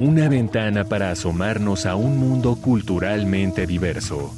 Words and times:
una 0.00 0.28
ventana 0.28 0.84
para 0.84 1.10
asomarnos 1.10 1.86
a 1.86 1.96
un 1.96 2.18
mundo 2.18 2.56
culturalmente 2.56 3.66
diverso. 3.66 4.32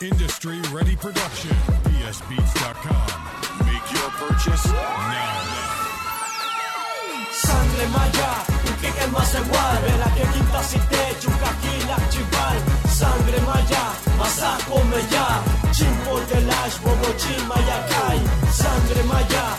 Industry 0.00 0.60
Ready 0.74 0.96
Production. 0.96 1.54
PSBeats.com. 1.84 3.66
Make 3.66 3.92
your 3.94 4.10
purchase 4.18 4.66
now. 4.66 5.02
Sangre 7.32 7.86
maya, 7.88 8.30
que 8.80 8.90
que 8.90 9.06
más 9.08 9.34
igual, 9.34 9.78
verá 9.82 10.14
que 10.14 10.22
quinta 10.32 10.62
si 10.62 10.78
te 10.78 11.18
chuca 11.20 11.48
aquí 11.50 11.74
la 11.88 12.08
chival. 12.10 12.58
Sangre 12.88 13.40
maya, 13.46 13.82
masako 14.18 14.84
meya, 14.90 15.26
chimpo 15.72 16.20
de 16.30 16.40
lash, 16.42 16.78
bobo 16.82 17.08
chimaya 17.16 17.86
kai. 17.88 18.20
Sangre 18.52 19.02
maya, 19.04 19.51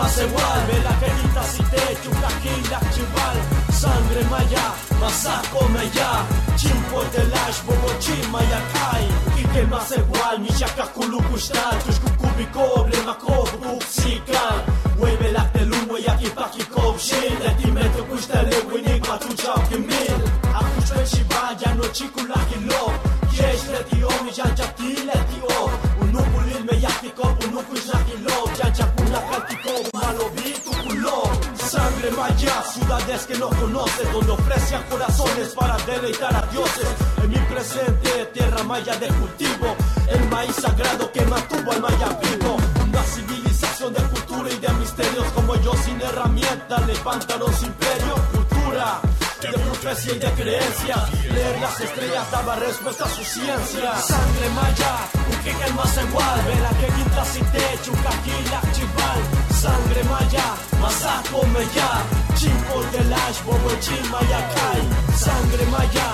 más 0.00 0.16
igual, 0.16 0.60
ve 0.68 0.78
la 0.82 0.94
querita 0.98 1.42
si 1.44 1.62
te 1.72 1.82
chucaquila 2.02 2.80
chival, 2.92 3.38
sangre 3.80 4.22
maya, 4.32 4.66
masaco 5.00 5.68
meya, 5.68 6.10
chimpo 6.56 6.98
de 7.12 7.22
lash, 7.32 7.60
bobo 7.66 7.90
chimaya 7.98 8.60
kai, 8.72 9.06
y 9.40 9.44
que 9.52 9.62
más 9.66 9.90
igual, 9.92 10.40
mi 10.40 10.48
chaka 10.58 10.86
kulukushtal, 10.94 11.78
tus 11.84 11.98
kukubi 12.02 12.46
cobre, 12.46 12.98
makob, 13.08 13.48
uxikal, 13.76 14.56
mueve 14.98 15.32
la 15.32 15.44
telumo 15.52 15.98
y 15.98 16.06
aquí 16.12 16.30
pa' 16.36 16.50
ki 16.50 16.64
kob 16.74 16.96
shin, 16.98 17.34
le 17.42 17.50
ti 17.58 17.70
meto 17.70 18.02
kushtal, 18.08 18.46
le 18.50 18.58
winig 18.70 19.06
ma 19.08 19.18
tu 19.18 19.30
chao 19.34 19.60
kimil, 19.68 20.20
a 20.58 20.60
kushvel 20.72 21.06
shiba, 21.12 21.42
ya 21.60 21.74
no 21.74 21.84
chikula 21.96 22.38
kilo, 22.48 22.82
yesh 23.36 23.64
le 23.72 23.80
ti 23.88 24.02
o 24.02 24.12
mi 24.24 24.30
jan 24.32 24.52
chati 24.56 24.88
le 24.88 24.94
ti 24.96 24.99
ciudades 33.10 33.26
que 33.26 33.38
no 33.38 33.48
conoces, 33.48 34.12
donde 34.12 34.32
ofrecen 34.32 34.82
corazones 34.88 35.48
para 35.54 35.76
deleitar 35.78 36.34
a 36.34 36.46
dioses. 36.52 36.86
En 37.22 37.30
mi 37.30 37.38
presente, 37.38 38.26
tierra 38.32 38.62
maya 38.64 38.96
de 38.96 39.08
cultivo, 39.08 39.76
el 40.08 40.28
maíz 40.28 40.54
sagrado 40.56 41.10
que 41.12 41.24
mantuvo 41.26 41.72
al 41.72 41.80
maya 41.80 42.08
vivo. 42.22 42.56
Una 42.86 43.02
civilización 43.02 43.92
de 43.94 44.02
cultura 44.02 44.50
y 44.50 44.58
de 44.58 44.72
misterios, 44.74 45.26
como 45.34 45.56
yo 45.56 45.72
sin 45.84 46.00
herramientas 46.00 46.86
levantaron 46.86 47.52
su 47.54 47.66
imperio. 47.66 48.14
Cultura 48.32 49.00
de 49.40 49.58
profecía 49.58 50.14
y 50.14 50.18
de 50.18 50.32
creencia. 50.32 50.96
Leer 51.32 51.60
las 51.60 51.80
estrellas 51.80 52.30
daba 52.30 52.56
respuesta 52.56 53.04
a 53.04 53.08
su 53.08 53.24
ciencia. 53.24 53.96
Sangre 53.96 54.50
maya, 54.54 55.19
que 55.42 55.50
el 55.50 55.74
más 55.74 55.96
igual. 55.96 56.40
Verá 56.46 56.70
que 56.80 56.86
quinta 56.96 57.24
si 57.24 57.40
te 57.52 57.64
chucaquila 57.84 58.60
chival. 58.74 59.20
Sangre 59.62 60.02
maya, 60.04 60.46
masaco 60.80 61.46
meya. 61.54 61.90
Chimpo 62.38 62.76
de 62.92 63.04
lash, 63.12 63.38
bobo 63.44 63.70
chimaya 63.80 64.40
kai. 64.54 64.82
Sangre 65.24 65.64
maya, 65.74 66.08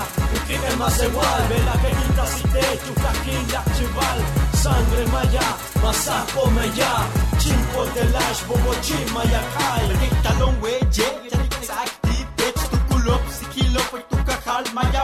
que 0.47 0.55
el 0.55 0.77
más 0.77 1.01
igual. 1.03 1.41
Verá 1.49 1.73
que 1.83 1.89
quinta 1.99 2.25
si 2.33 2.43
te 2.53 2.65
chucaquila 2.85 3.61
chival. 3.75 4.19
Sangre 4.63 5.05
maya, 5.13 5.47
masaco 5.83 6.49
meya. 6.51 6.91
Chimpo 7.39 7.85
de 7.95 8.03
lash, 8.15 8.41
bobo 8.47 8.73
chimaya 8.81 9.41
kai. 9.55 9.85
Dictalón, 10.01 10.55
wey, 10.61 10.79
lop 13.07 13.23
si 13.29 13.45
kilo 13.53 13.79
foi 13.89 14.01
tu 14.09 14.17
kahal 14.27 14.63
maya 14.75 15.03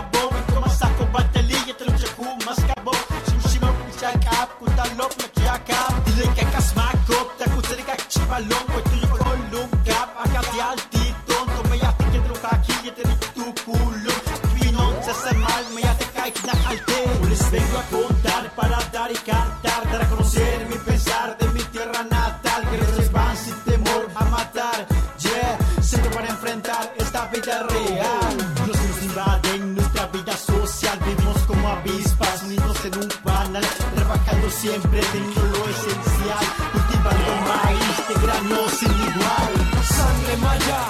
vengo 17.54 17.78
a 17.78 17.84
contar 17.84 18.50
para 18.56 18.78
dar 18.92 19.12
y 19.12 19.16
cantar 19.16 19.82
dar 19.92 20.02
a 20.02 20.10
conocer 20.10 20.68
mi 20.70 20.78
pensar 20.78 21.38
de 21.38 21.48
mi 21.50 21.64
tierra 21.74 22.04
natal 22.10 22.62
que 22.70 22.78
les 22.78 23.12
van 23.12 23.38
sin 23.38 23.56
temor 23.70 24.10
a 24.16 24.26
matar 24.26 24.88
yeah 25.20 25.58
siempre 25.82 26.10
para 26.10 26.28
enfrentar 26.30 26.94
esta 26.98 27.28
vida 27.28 27.56
real. 27.70 28.38
Los 28.68 28.78
nos 28.90 29.04
invaden 29.04 29.76
nuestra 29.76 30.08
vida 30.08 30.36
social, 30.36 30.98
vivimos 31.06 31.38
como 31.44 31.68
avispas, 31.68 32.44
unidos 32.44 32.86
en 32.86 32.98
un 32.98 33.10
panel, 33.24 33.66
trabajando 33.96 34.50
siempre 34.50 35.00
teniendo 35.12 35.42
lo 35.42 35.70
esencial, 35.76 36.46
cultivando 36.74 37.32
maíz 37.52 37.98
de 38.08 38.16
grano 38.24 38.70
sin 38.80 38.92
igual. 39.10 39.52
Sangre 39.98 40.38
maya, 40.38 40.82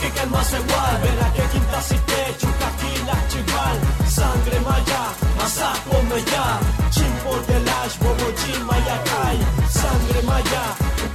que 0.00 0.08
que 0.10 0.26
más 0.26 0.52
igual, 0.52 0.94
verá 1.02 1.32
que 1.32 1.42
quinta 1.52 1.82
si 1.82 1.96
te 2.10 2.31
masaco 5.62 6.02
meya, 6.10 6.44
chimpo 6.90 7.32
de 7.46 7.58
lash, 7.60 7.96
bobo 7.98 8.28
chimaya 8.40 8.96
kai. 9.08 9.38
Sangre 9.68 10.22
maya, 10.22 10.64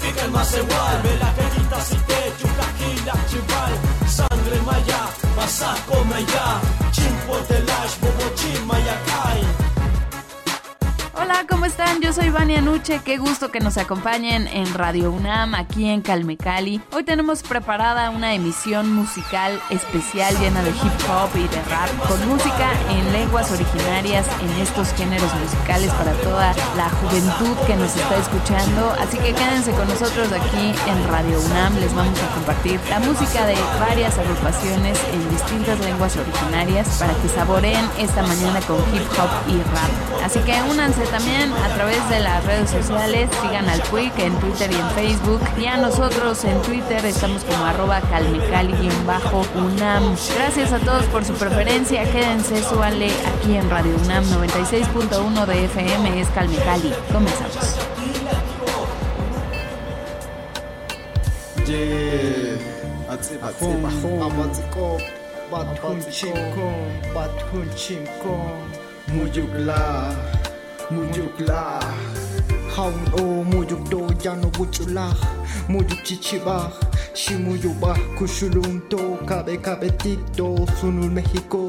que 0.01 0.09
que 0.13 0.27
más 0.29 0.53
igual, 0.53 1.01
verá 1.03 1.33
que 1.37 1.45
quinta 1.55 1.79
si 1.81 1.97
te 2.07 2.19
chucaquila 2.39 3.15
chival. 3.29 3.73
Sangre 4.17 4.59
maya, 4.65 5.01
meya, 6.05 6.45
chimpo 6.51 6.83
de 6.83 6.86
están? 11.67 11.99
Yo 12.01 12.13
soy 12.13 12.29
Vania 12.29 12.61
Nuche, 12.61 13.01
qué 13.03 13.17
gusto 13.17 13.51
que 13.51 13.59
nos 13.59 13.77
acompañen 13.77 14.47
en 14.47 14.73
Radio 14.73 15.11
UNAM, 15.11 15.53
aquí 15.53 15.89
en 15.89 16.01
Calmecali. 16.01 16.79
Hoy 16.93 17.03
tenemos 17.03 17.43
preparada 17.43 18.09
una 18.09 18.33
emisión 18.33 18.93
musical 18.93 19.59
especial 19.69 20.33
llena 20.39 20.63
de 20.63 20.69
hip 20.69 20.97
hop 21.09 21.29
y 21.35 21.45
de 21.49 21.61
rap, 21.63 21.89
con 22.07 22.29
música 22.29 22.71
en 22.89 23.11
lenguas 23.11 23.51
originarias 23.51 24.25
en 24.41 24.61
estos 24.61 24.93
géneros 24.93 25.29
musicales 25.35 25.91
para 25.91 26.13
toda 26.13 26.55
la 26.77 26.89
juventud 26.89 27.57
que 27.67 27.75
nos 27.75 27.93
está 27.97 28.15
escuchando. 28.15 28.95
Así 29.01 29.17
que 29.17 29.33
quédense 29.33 29.71
con 29.71 29.89
nosotros 29.89 30.31
aquí 30.31 30.73
en 30.87 31.07
Radio 31.09 31.41
UNAM, 31.41 31.75
les 31.81 31.93
vamos 31.93 32.17
a 32.23 32.33
compartir 32.33 32.79
la 32.89 32.99
música 32.99 33.45
de 33.45 33.57
varias 33.77 34.17
agrupaciones 34.17 34.97
en 35.11 35.29
distintas 35.31 35.77
lenguas 35.81 36.15
originarias 36.15 36.87
para 36.97 37.13
que 37.15 37.27
saboreen 37.27 37.85
esta 37.99 38.21
mañana 38.23 38.61
con 38.61 38.77
hip 38.95 39.03
hop 39.19 39.51
y 39.51 39.57
rap. 39.73 40.23
Así 40.23 40.39
que 40.39 40.61
únanse 40.63 41.05
también 41.07 41.56
a 41.63 41.75
través 41.75 42.09
de 42.09 42.19
las 42.19 42.43
redes 42.45 42.69
sociales, 42.69 43.29
sigan 43.41 43.67
al 43.69 43.81
Quick 43.83 44.17
en 44.19 44.33
Twitter 44.39 44.71
y 44.71 44.75
en 44.75 44.89
Facebook. 44.91 45.41
Y 45.57 45.65
a 45.65 45.77
nosotros 45.77 46.43
en 46.45 46.61
Twitter 46.61 47.05
estamos 47.05 47.43
como 47.43 47.65
arroba 47.65 48.01
calmecali-unam. 48.01 50.15
Gracias 50.35 50.73
a 50.73 50.79
todos 50.79 51.03
por 51.05 51.25
su 51.25 51.33
preferencia, 51.33 52.03
quédense, 52.11 52.61
súbanle 52.63 53.09
aquí 53.35 53.55
en 53.55 53.69
Radio 53.69 53.95
UNAM 54.05 54.23
96.1 54.25 55.45
de 55.45 55.65
FM 55.65 56.21
es 56.21 56.27
Calmecali. 56.29 56.93
Comenzamos. 57.11 57.77
Muyukla, 69.07 70.11
Mucuklah 70.89 71.83
Haun 72.75 72.95
o 73.19 73.43
mucuk 73.43 73.89
doyan 73.91 74.39
o 74.45 74.49
buculah 74.49 75.15
Mucuk 75.67 76.01
cicibah 76.03 76.71
și 77.13 77.33
muyubah 77.33 77.97
Kushulunto 78.15 79.19
cabe 79.25 79.55
cabe 79.55 79.89
ticto 79.89 80.53
Sunul 80.79 81.09
Mexico 81.09 81.67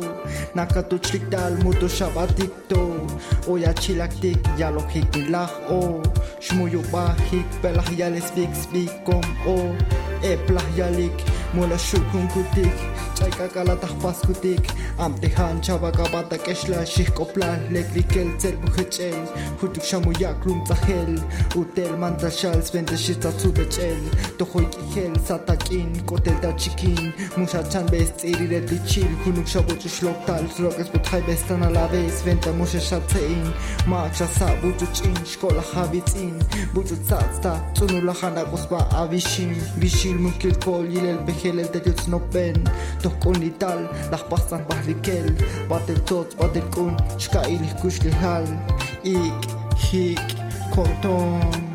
Nakatu 0.52 0.98
chikdal 0.98 1.52
mutu 1.62 1.88
shabatikto 1.88 3.06
Oya 3.50 3.72
chilaktik 3.72 4.38
yalo 4.58 4.82
hiknilah 4.92 5.50
o 5.70 6.00
Shmuyubah 6.40 7.16
hik 7.30 7.48
pelah 7.60 7.90
yale 7.96 8.20
speak 8.20 8.54
speak 8.54 9.04
com 9.04 9.24
o 9.46 9.74
Eplah 10.22 10.68
yalik 10.76 11.16
Mulla 11.54 11.78
shukun 11.78 12.28
kutik 12.28 12.76
Chayka 13.16 13.48
kalatak 13.48 13.90
pas 14.02 14.20
kutik 14.20 14.60
Amtihan 14.98 15.62
chava 15.62 15.90
kabata 15.90 16.36
keshla 16.36 16.84
shikoplan 16.84 17.72
Lekrikel 17.72 18.28
zerbu 18.38 18.68
hichel 18.76 19.16
Hutuk 19.58 19.82
shamu 19.82 20.12
yak 20.20 20.44
rum 20.44 20.60
zahel 20.66 21.16
Utel 21.56 21.96
mantra 21.98 22.30
shal 22.30 22.60
svende 22.60 22.96
shita 23.04 23.32
tsuda 23.32 23.64
chel 23.72 23.96
Tohoy 24.36 24.66
kihel 24.68 25.14
satakin 25.24 25.88
Kotel 26.04 26.38
da 26.42 26.52
chikin 26.52 27.14
Musha 27.38 27.64
chan 27.72 27.86
bes 27.86 28.12
tsiri 28.12 28.46
reti 28.52 28.78
chil 28.86 29.08
Hunuk 29.24 29.48
shabu 29.48 29.72
chishlok 29.80 30.26
tal 30.26 30.44
Zrogas 30.52 30.92
buthay 30.92 31.22
bestan 31.22 31.64
a 31.64 31.70
la 31.70 31.86
vez 31.88 32.20
Venta 32.22 32.52
musha 32.52 32.78
shatsein 32.78 33.54
Macha 33.86 34.26
sa 34.26 34.52
butu 34.60 34.86
chin 34.92 35.14
Shkola 35.24 35.64
havitzin 35.72 36.36
Butu 36.74 36.94
tsatsta 37.08 37.56
Tsunu 37.72 38.04
lahana 38.04 38.44
kusba 38.44 38.84
avishim 38.92 39.54
Vishil 39.80 40.18
mukil 40.20 40.54
kol 40.62 40.84
yilel 40.84 41.24
behil 41.24 41.37
الخلال 41.38 41.72
تجلس 41.72 42.08
نبان 42.08 42.64
تحكون 43.02 43.36
لي 43.36 43.52
تال 43.60 43.88
لح 44.12 44.22
بحصن 44.30 44.64
بحلي 44.70 44.94
كال 44.94 45.34
بعد 45.70 45.90
التوت 45.90 46.36
بعد 46.40 46.56
الكون 46.56 46.96
شكاي 47.18 47.56
لحكوش 47.56 48.00
إيك 49.06 49.48
هيك 49.92 50.20
كونتون 50.74 51.68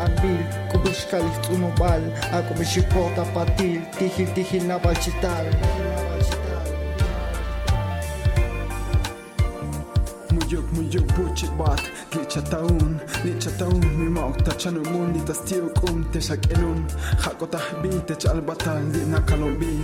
ambil 0.00 0.40
Kubush 0.72 1.04
kalit 1.12 1.44
unubal 1.52 2.00
Ako 2.32 2.56
may 2.56 2.66
shipota 2.66 3.24
patil 3.36 3.84
Tihil-tihil 3.96 4.64
na 4.64 4.80
balchital 4.80 5.46
Mujok 10.30 10.66
mujok 10.72 11.06
buchik 11.14 11.52
bat 11.58 11.82
Licha 12.10 12.42
taun, 12.50 12.98
licha 13.22 13.50
taun 13.58 13.82
Mi 13.98 14.10
maok 14.10 14.42
ta 14.42 14.52
chanu 14.58 14.82
mun. 14.90 15.12
Di 15.12 15.20
tas 15.22 15.42
tiyo 15.46 15.70
kum 15.78 16.02
te 16.12 16.20
shak 16.20 16.42
elun 16.54 16.86
Hako 17.22 17.46
tahbi 17.46 17.90
te 18.06 18.14
chal 18.14 18.42
batal. 18.42 18.82
Di 18.92 19.06
nakalombi 19.06 19.78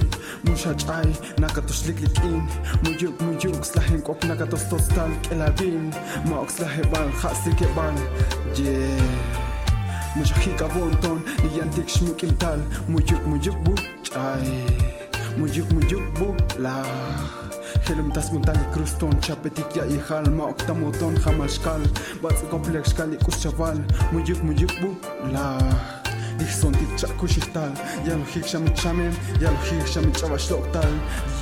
Musha 0.44 0.74
chay 0.74 1.06
nakatos 1.38 1.86
in. 1.86 2.42
Mujok 2.82 3.14
mujok 3.22 3.62
slahin 3.62 4.02
kop 4.02 4.20
nakatos 4.26 4.66
tostal 4.70 5.10
Kelabin 5.22 5.94
Maok 6.26 6.50
slahe 6.50 6.82
bal 6.90 7.10
khasir 7.14 7.54
ke 7.58 7.66
bal. 7.74 7.94
Yeah. 8.58 9.55
Mashakhi 10.16 10.50
kavonton 10.56 11.22
Diyantik 11.42 11.88
shmukiltal 11.88 12.60
Mujuk 12.88 13.20
mujuk 13.26 13.56
bu 13.64 13.74
Ay 14.16 14.64
Mujuk 15.38 15.70
mujuk 15.72 16.02
bu 16.18 16.34
La 16.58 16.84
Хелем 17.86 18.10
тас 18.10 18.32
мунтали 18.32 18.58
крустон 18.74 19.20
чапетик 19.20 19.66
я 19.76 19.84
и 19.84 19.98
халма 19.98 20.48
октамотон 20.48 21.16
хамашкал 21.18 21.80
бац 22.22 22.40
комплекс 22.50 22.92
кали 22.92 23.16
кушавал 23.16 23.76
муjuk 24.12 24.42
муjuk 24.42 24.70
bu 24.80 24.96
la 25.32 25.58
Dich 26.38 26.54
sądy 26.54 26.86
czaku 26.96 27.28
się 27.28 27.40
tal 27.40 27.72
Ja 28.06 28.16
no 28.16 28.24
hirksza 28.24 28.58
mi 28.58 28.70
czamem 28.70 29.12
Ja 29.40 29.50
no 29.50 29.58
hirksza 29.70 30.00
mi 30.00 30.12
czawa 30.12 30.38
ślok 30.38 30.70
tal 30.72 30.92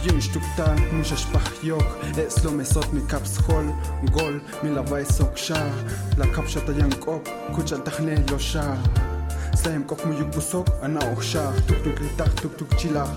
Jim 0.04 0.20
sztuk 0.20 0.42
tal 0.56 0.76
Musza 0.92 1.16
szpach 1.16 1.64
jok 1.64 1.98
Es 2.26 2.44
lo 2.44 2.50
mesot 2.50 2.92
mi 2.92 3.00
kaps 3.08 3.38
hol 3.38 3.64
Gol 4.02 4.40
mi 4.62 4.70
lawaj 4.70 5.06
sok 5.06 5.38
szar 5.38 5.72
La 6.18 6.26
kapsza 6.26 6.60
ta 6.60 6.72
jank 6.72 7.08
op 7.08 7.28
Kucza 7.54 7.78
tachne 7.78 8.14
lo 8.30 8.38
szar 8.38 9.13
ساهم 9.64 9.82
كوك 9.82 10.06
ميوك 10.06 10.34
بوسوك 10.34 10.66
انا 10.82 11.10
وخشاخ 11.10 11.54
توك 11.68 11.76
توك 11.84 11.94
لتاخ 12.02 12.34
توك 12.34 12.52
توك 12.58 12.74
تشيلاخ 12.74 13.08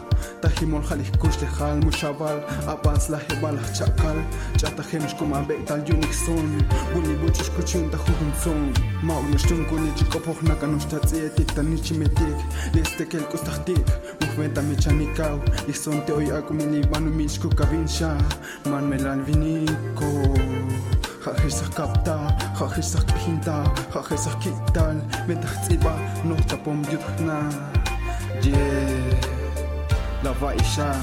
تاخيمون 0.42 0.84
خليك 0.84 1.16
كوش 1.16 1.36
تخال 1.36 1.86
مشابال 1.86 2.42
اباس 2.68 3.12
لا 3.12 3.18
حبال 3.18 3.74
تشاكال 3.74 4.24
تشا 4.58 4.70
تاخيمش 4.70 5.14
كوما 5.14 5.42
بيتا 5.42 5.86
يونيك 5.90 6.12
سون 6.14 6.58
بولي 6.94 7.16
بوتش 7.16 7.50
كوتشون 7.50 7.92
تاخوهم 7.92 8.32
سون 8.44 8.74
ما 9.04 9.18
ونشتون 9.18 9.66
كوني 9.66 9.92
تشيكو 9.92 10.20
بوخنا 10.20 10.54
كانوش 10.54 10.86
تاتسيتيك 10.86 11.52
تانيتشي 11.52 11.94
ميتيك 11.94 12.38
ليستيكل 12.76 13.22
كوستاختيك 13.32 13.86
مخبنتا 14.24 14.62
ميتشانيكاو 14.62 15.40
يسون 15.70 16.06
تي 16.06 16.12
اوي 16.14 16.38
اكو 16.38 16.54
ميني 16.54 16.82
بانو 16.82 17.12
ميشكو 17.12 17.50
كافينشا 17.50 18.18
مان 18.66 18.84
ميلان 18.90 19.26
فينيكو 19.26 20.34
хахисах 21.28 21.74
капта 21.76 22.18
хахисах 22.56 23.06
хинта 23.20 23.66
хахисах 23.92 24.40
китал 24.42 24.96
мэдхциба 25.28 25.94
нохтапом 26.24 26.82
дютхна 26.84 27.52
ди 28.42 28.56
лава 30.24 30.56
иша 30.56 30.96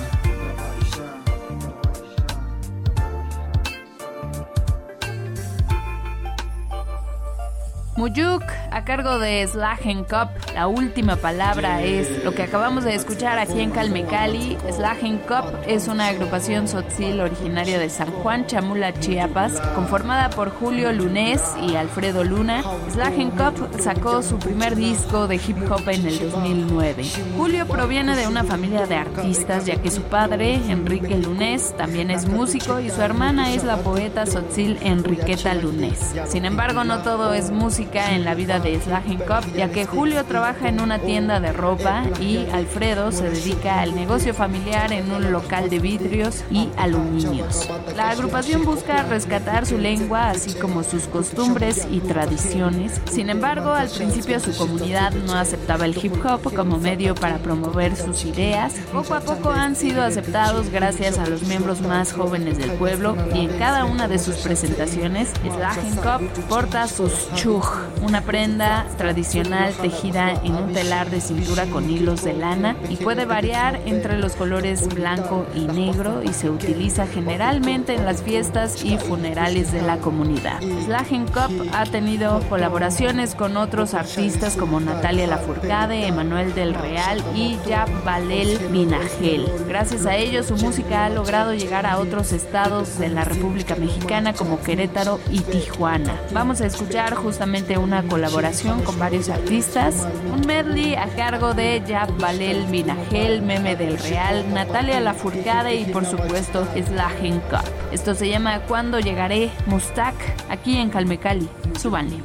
Mujuk 7.96 8.42
A 8.74 8.84
cargo 8.84 9.20
de 9.20 9.46
Slagen 9.46 10.02
Cup, 10.02 10.30
la 10.52 10.66
última 10.66 11.14
palabra 11.14 11.84
es 11.84 12.24
lo 12.24 12.34
que 12.34 12.42
acabamos 12.42 12.82
de 12.82 12.96
escuchar 12.96 13.38
aquí 13.38 13.60
en 13.60 13.70
Calmecali. 13.70 14.58
Slagen 14.68 15.18
Cup 15.18 15.44
es 15.64 15.86
una 15.86 16.08
agrupación 16.08 16.66
sotzil 16.66 17.20
originaria 17.20 17.78
de 17.78 17.88
San 17.88 18.10
Juan 18.10 18.48
Chamula, 18.48 18.92
Chiapas, 18.92 19.60
conformada 19.76 20.28
por 20.30 20.50
Julio 20.50 20.92
Lunes 20.92 21.40
y 21.62 21.76
Alfredo 21.76 22.24
Luna. 22.24 22.64
Slagen 22.90 23.30
Cup 23.30 23.70
sacó 23.78 24.24
su 24.24 24.40
primer 24.40 24.74
disco 24.74 25.28
de 25.28 25.36
hip 25.36 25.70
hop 25.70 25.88
en 25.90 26.08
el 26.08 26.18
2009. 26.18 27.04
Julio 27.36 27.68
proviene 27.68 28.16
de 28.16 28.26
una 28.26 28.42
familia 28.42 28.88
de 28.88 28.96
artistas, 28.96 29.66
ya 29.66 29.80
que 29.80 29.92
su 29.92 30.02
padre, 30.02 30.54
Enrique 30.68 31.16
Lunes, 31.16 31.76
también 31.76 32.10
es 32.10 32.26
músico 32.26 32.80
y 32.80 32.90
su 32.90 33.00
hermana 33.00 33.54
es 33.54 33.62
la 33.62 33.76
poeta 33.76 34.26
sotzil 34.26 34.78
Enriqueta 34.82 35.54
Lunes. 35.54 36.16
Sin 36.26 36.44
embargo, 36.44 36.82
no 36.82 37.02
todo 37.02 37.34
es 37.34 37.52
música 37.52 38.16
en 38.16 38.24
la 38.24 38.34
vida 38.34 38.62
de 38.64 38.80
Slagen 38.80 39.18
Cup, 39.18 39.54
ya 39.54 39.70
que 39.70 39.84
Julio 39.84 40.24
trabaja 40.24 40.68
en 40.68 40.80
una 40.80 40.98
tienda 40.98 41.38
de 41.38 41.52
ropa 41.52 42.04
y 42.18 42.46
Alfredo 42.50 43.12
se 43.12 43.28
dedica 43.28 43.80
al 43.80 43.94
negocio 43.94 44.32
familiar 44.32 44.90
en 44.90 45.10
un 45.12 45.30
local 45.30 45.68
de 45.68 45.78
vidrios 45.78 46.42
y 46.50 46.70
aluminios. 46.78 47.68
La 47.94 48.08
agrupación 48.10 48.64
busca 48.64 49.02
rescatar 49.02 49.66
su 49.66 49.76
lengua, 49.76 50.30
así 50.30 50.54
como 50.54 50.82
sus 50.82 51.04
costumbres 51.04 51.86
y 51.90 52.00
tradiciones. 52.00 53.02
Sin 53.10 53.28
embargo, 53.28 53.74
al 53.74 53.90
principio 53.90 54.40
su 54.40 54.56
comunidad 54.56 55.12
no 55.12 55.34
aceptaba 55.34 55.84
el 55.84 55.96
hip 56.02 56.14
hop 56.24 56.54
como 56.54 56.78
medio 56.78 57.14
para 57.14 57.38
promover 57.38 57.94
sus 57.96 58.24
ideas. 58.24 58.74
Poco 58.92 59.14
a 59.14 59.20
poco 59.20 59.50
han 59.50 59.76
sido 59.76 60.02
aceptados 60.02 60.70
gracias 60.70 61.18
a 61.18 61.26
los 61.26 61.42
miembros 61.42 61.82
más 61.82 62.14
jóvenes 62.14 62.56
del 62.56 62.72
pueblo 62.72 63.14
y 63.34 63.40
en 63.40 63.58
cada 63.58 63.84
una 63.84 64.08
de 64.08 64.18
sus 64.18 64.36
presentaciones, 64.36 65.28
Slagen 65.42 65.96
Cup 65.96 66.46
porta 66.48 66.88
sus 66.88 67.12
chuj, 67.34 67.66
una 68.02 68.22
prenda 68.22 68.53
tradicional 68.96 69.72
tejida 69.74 70.32
en 70.44 70.54
un 70.54 70.72
telar 70.72 71.10
de 71.10 71.20
cintura 71.20 71.66
con 71.66 71.90
hilos 71.90 72.22
de 72.24 72.34
lana 72.34 72.76
y 72.88 72.96
puede 72.96 73.24
variar 73.24 73.80
entre 73.86 74.18
los 74.18 74.36
colores 74.36 74.88
blanco 74.94 75.46
y 75.54 75.66
negro 75.66 76.22
y 76.22 76.32
se 76.32 76.50
utiliza 76.50 77.06
generalmente 77.06 77.94
en 77.94 78.04
las 78.04 78.22
fiestas 78.22 78.84
y 78.84 78.96
funerales 78.96 79.72
de 79.72 79.82
la 79.82 79.98
comunidad. 79.98 80.60
Slagen 80.84 81.26
Cup 81.26 81.68
ha 81.72 81.84
tenido 81.86 82.40
colaboraciones 82.48 83.34
con 83.34 83.56
otros 83.56 83.94
artistas 83.94 84.56
como 84.56 84.78
Natalia 84.78 85.26
Lafourcade, 85.26 86.06
Emanuel 86.06 86.54
del 86.54 86.74
Real 86.74 87.22
y 87.34 87.56
Jab 87.68 87.88
Valel 88.04 88.70
Minagel. 88.70 89.46
Gracias 89.66 90.06
a 90.06 90.16
ellos 90.16 90.46
su 90.46 90.56
música 90.56 91.06
ha 91.06 91.08
logrado 91.08 91.54
llegar 91.54 91.86
a 91.86 91.98
otros 91.98 92.32
estados 92.32 92.98
de 92.98 93.08
la 93.08 93.24
República 93.24 93.74
Mexicana 93.74 94.32
como 94.32 94.60
Querétaro 94.60 95.18
y 95.30 95.40
Tijuana. 95.40 96.20
Vamos 96.32 96.60
a 96.60 96.66
escuchar 96.66 97.14
justamente 97.14 97.78
una 97.78 98.02
colaboración 98.04 98.43
con 98.84 98.98
varios 98.98 99.30
artistas, 99.30 100.06
un 100.30 100.46
medley 100.46 100.94
a 100.96 101.06
cargo 101.16 101.54
de 101.54 101.82
Jab 101.88 102.14
Valel 102.18 102.66
Minagel, 102.68 103.40
Meme 103.40 103.74
del 103.74 103.98
Real, 103.98 104.44
Natalia 104.52 105.00
Lafourcade 105.00 105.74
y 105.76 105.86
por 105.86 106.04
supuesto 106.04 106.66
Slagen 106.76 107.40
Cup. 107.48 107.64
Esto 107.90 108.14
se 108.14 108.28
llama 108.28 108.60
Cuando 108.68 109.00
llegaré 109.00 109.50
Mustak 109.64 110.14
aquí 110.50 110.76
en 110.76 110.90
Calmecali. 110.90 111.48
Súbanle. 111.80 112.18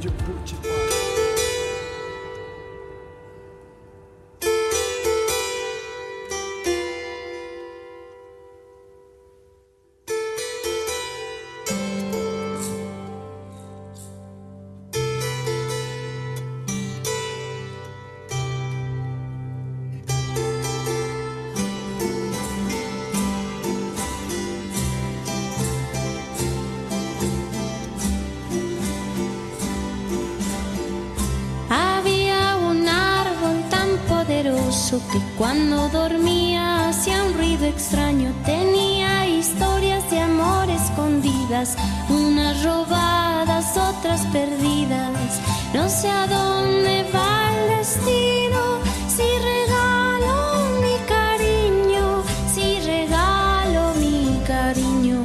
Que 35.12 35.18
cuando 35.36 35.88
dormía 35.88 36.88
hacía 36.88 37.24
un 37.24 37.34
ruido 37.34 37.66
extraño. 37.66 38.32
Tenía 38.44 39.26
historias 39.26 40.08
de 40.10 40.20
amor 40.20 40.70
escondidas, 40.70 41.76
unas 42.08 42.62
robadas, 42.62 43.76
otras 43.76 44.20
perdidas. 44.26 45.40
No 45.74 45.88
sé 45.88 46.08
a 46.08 46.26
dónde 46.26 47.04
va 47.14 47.50
el 47.54 47.78
destino, 47.78 48.78
si 49.08 49.26
regalo 49.52 50.80
mi 50.80 50.96
cariño, 51.08 52.22
si 52.54 52.80
regalo 52.80 53.94
mi 53.94 54.40
cariño. 54.46 55.20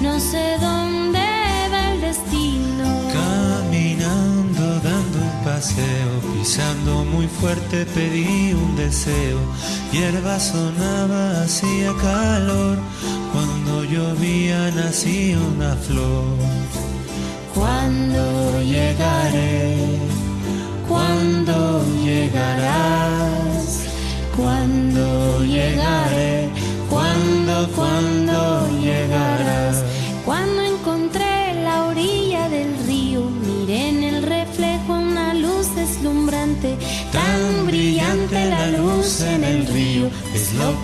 No 0.00 0.18
sé 0.18 0.56
dónde 0.60 1.20
va 1.72 1.92
el 1.92 2.00
destino. 2.00 2.86
Caminando, 3.12 4.80
dando 4.80 5.18
un 5.18 5.44
paseo, 5.44 6.10
pisando 6.42 7.04
muy 7.04 7.28
fuerte 7.28 7.86
pedí 7.86 8.52
un 8.52 8.74
deseo. 8.74 9.38
Hierba 9.92 10.40
sonaba, 10.40 11.42
hacía 11.44 11.92
calor. 12.02 12.78
Cuando 13.32 13.84
llovía 13.84 14.72
nacía 14.72 15.38
una 15.38 15.76
flor. 15.76 16.36
Cuando 17.54 18.60
llegaré, 18.60 19.76
cuando 20.88 21.71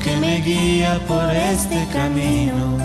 que 0.02 0.16
me 0.16 0.40
guía 0.40 1.00
por 1.06 1.30
este 1.30 1.86
camino. 1.92 2.78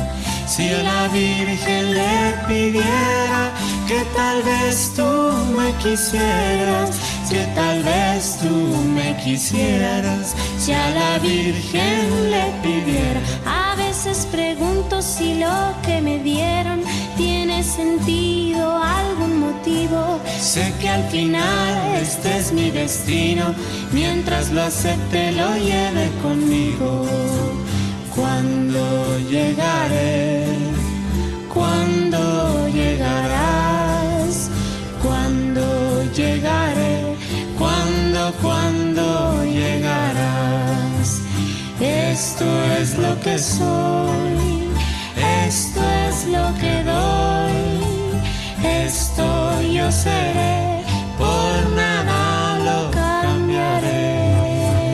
Si 0.48 0.70
a 0.70 0.84
la 0.84 1.08
Virgen 1.08 1.94
le 1.94 2.34
pidiera 2.48 3.52
que 3.88 4.04
tal 4.16 4.44
vez 4.44 4.94
tú 4.96 5.10
me 5.58 5.72
quisieras, 5.84 6.90
que 7.30 7.44
tal 7.56 7.84
vez 7.84 8.38
tú 8.42 8.50
me 8.96 9.18
quisieras, 9.24 10.36
Si 10.58 10.72
a 10.72 10.90
la 10.92 11.20
Virgen 11.20 12.32
le 12.32 12.46
pidiera, 12.62 13.22
a 13.46 13.76
veces 13.76 14.28
pregunto 14.32 15.02
si 15.02 15.36
lo 15.36 15.74
que 15.86 16.02
me 16.02 16.20
dieron 16.20 16.82
sentido, 17.64 18.78
algún 18.78 19.40
motivo. 19.40 20.20
sé 20.40 20.74
que 20.80 20.90
al 20.90 21.04
final 21.10 21.96
este 22.02 22.38
es 22.38 22.52
mi 22.52 22.70
destino, 22.72 23.56
mientras 23.92 24.52
lo 24.52 24.62
acepte 24.62 25.32
lo 25.32 25.56
lleve 25.58 26.10
conmigo. 26.22 27.06
Cuando 28.16 29.20
llegaré, 29.30 30.46
cuando 31.54 32.68
llegarás, 32.70 34.50
cuando 35.02 35.64
llegaré, 36.14 37.16
Cuando, 37.58 38.34
cuando 38.42 39.44
llegarás, 39.46 41.22
esto 41.80 42.46
es 42.80 42.98
lo 42.98 43.20
que 43.22 43.38
soy, 43.40 44.23
yo 49.84 49.92
seré, 49.92 50.82
por 51.18 51.72
nada 51.76 52.58
lo 52.66 52.92
cambiaré. 52.92 54.04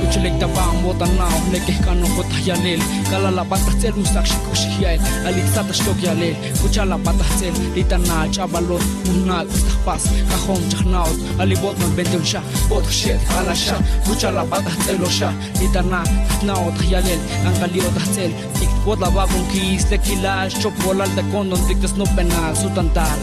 Kuchilik 0.02 0.36
tabam 0.42 0.82
wotanao, 0.86 1.38
nekih 1.52 1.80
kano 1.86 2.08
kotayalil, 2.16 2.82
kalala 3.10 3.44
batahcel 3.52 3.94
musak 3.94 4.26
shikushiyel, 4.26 5.00
alitsata 5.28 5.74
shtokyalil, 5.74 6.36
kuchala 6.62 6.98
batahcel, 7.06 7.54
litana 7.76 8.26
chabalot, 8.34 8.84
munal 9.06 9.46
istahpas, 9.56 10.04
kahom 10.30 10.62
chahnaot, 10.72 11.18
alibotman 11.42 11.92
bentunsha, 11.96 12.42
botushet 12.70 13.22
halasha, 13.30 13.78
kuchala 14.06 14.44
batahcel 14.52 14.98
osha, 15.06 15.30
litana 15.62 16.02
tnaot 16.40 16.76
khayalil, 16.82 17.22
ankalio 17.48 17.90
tahcel, 17.98 18.32
ik 18.64 18.72
podla 18.84 19.10
babun 19.14 19.46
kis, 19.52 19.86
tequila, 19.86 20.50
chocolate 20.62 21.24
con 21.32 21.50
don 21.50 21.62
dictes 21.68 21.94
no 21.94 22.06
penal, 22.16 22.56
sutantar. 22.56 23.18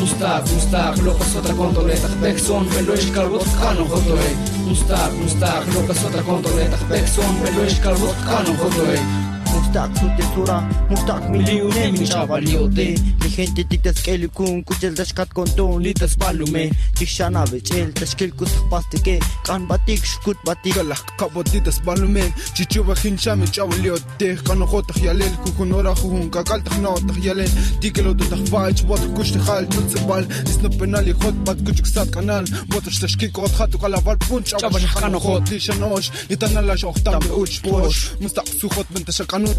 מוסתר, 0.00 0.40
מוסתר, 0.54 0.90
לא 1.04 1.12
פסות 1.12 1.46
הקונטו 1.46 1.86
לתחבק 1.86 2.38
סון 2.38 2.66
ולא 2.70 2.94
ישקרבות 2.94 3.42
כאן 3.42 3.76
חוטואי 3.88 4.34
מוסתר, 4.56 5.14
מוסתר, 5.22 5.60
לא 5.74 5.80
פסות 5.88 6.14
הקונטו 6.14 6.48
לתחבק 6.58 7.06
סון 7.06 7.42
ולא 7.42 7.62
ישקרבות 7.62 8.14
כאן 8.14 8.44
חוטואי 8.56 9.29
Mustang 9.60 9.92
su 9.98 10.06
tesura 10.16 10.58
Mustang 10.88 11.30
miliones 11.30 12.00
mi 12.00 12.06
chavalote 12.06 12.86
Mi 13.20 13.28
gente 13.36 13.62
tiktas 13.68 14.00
kelikun 14.02 14.64
kuchel 14.64 14.94
tashkat 14.96 15.28
konton 15.36 15.82
litas 15.84 16.16
palume 16.16 16.70
Tikshana 16.96 17.44
vechel 17.52 17.92
tashkil 17.92 18.32
kusakh 18.38 18.64
pastike 18.70 19.20
kan 19.44 19.66
batik 19.68 20.00
shkut 20.00 20.38
batik 20.46 20.74
Kalak 20.74 21.04
kabotitas 21.18 21.78
palume 21.84 22.24
Chichuba 22.56 22.94
hincha 23.02 23.36
mi 23.36 23.46
chavalote 23.46 24.28
Kano 24.46 24.66
khotak 24.66 24.96
yalel 25.04 25.34
kukunora 25.44 25.94
khun 25.94 26.30
kakal 26.30 26.60
takhna 26.64 26.88
otak 26.96 27.18
yalel 27.22 27.50
Tikelo 27.80 28.16
tu 28.18 28.24
takhvach 28.32 28.80
bot 28.88 29.02
kush 29.14 29.32
takhal 29.36 29.64
tutsbal 29.68 30.24
Isno 30.50 30.68
penali 30.78 31.12
khot 31.20 31.36
bat 31.44 31.58
kuchuk 31.66 31.86
sat 31.86 32.08
kanal 32.08 32.44
Bot 32.72 32.84
tashkik 33.02 33.32
kot 33.32 33.52
khatu 33.58 33.76
kalaval 33.76 34.16
punch 34.24 34.56
Chavana 34.56 34.88
khano 34.96 35.20
khot 35.20 35.44
li 35.50 35.58
shanosh 35.60 36.08
Itana 36.32 36.64
la 36.64 36.74
shokhtam 36.74 37.22
uch 37.36 37.62
posh 37.62 38.16
Mustaq 38.22 38.48
sukhot 38.58 38.88
benta 38.92 39.12
shakanu 39.12 39.49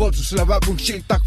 tak 1.07 1.21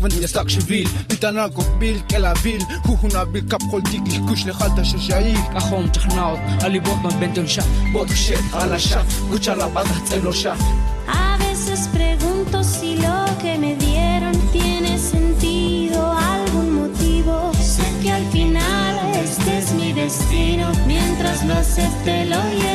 A 11.07 11.37
veces 11.39 11.89
pregunto 11.93 12.65
si 12.65 12.97
lo 12.97 13.25
que 13.41 13.59
me 13.59 13.77
dieron 13.77 14.35
tiene 14.53 14.99
sentido, 14.99 16.13
algún 16.13 16.75
motivo. 16.75 17.53
Sé 17.61 17.85
que 18.03 18.13
al 18.13 18.25
final 18.31 19.15
este 19.15 19.59
es 19.59 19.73
mi 19.73 19.93
destino, 19.93 20.73
mientras 20.87 21.45
lo 21.45 21.55
acepte 21.55 22.25
lo 22.27 22.43
lleve 22.51 22.74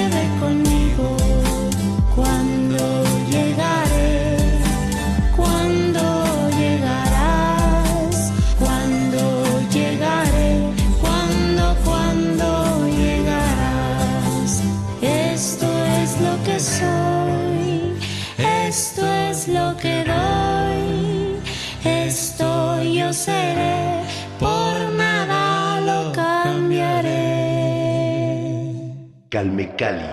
Mexicali. 29.60 30.08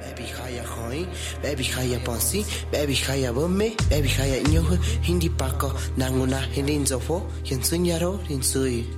Baby 0.00 0.24
Jaya 0.32 0.64
Join, 0.64 1.04
Baby 1.44 1.64
Jaya 1.64 1.98
Ponsi, 2.00 2.40
Baby 2.72 2.96
Jaya 2.96 3.28
Bome, 3.28 3.76
Baby 3.92 4.08
Jaya 4.08 4.40
Inyohu, 4.40 4.72
Hindi 5.04 5.28
Paco, 5.28 5.76
Nanguna, 6.00 6.40
Hindin 6.56 6.88
Zofo, 6.88 7.28
Yensunyaro, 7.44 8.16
Rinsui. 8.24 8.88